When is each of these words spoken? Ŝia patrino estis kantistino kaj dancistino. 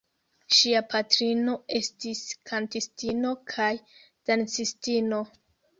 Ŝia 0.59 0.79
patrino 0.93 1.53
estis 1.81 2.23
kantistino 2.53 3.35
kaj 3.55 3.71
dancistino. 4.33 5.27